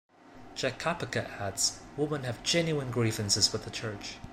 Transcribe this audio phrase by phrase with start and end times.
[0.55, 4.15] Jack Kapica adds Women have genuine grievances with the Church.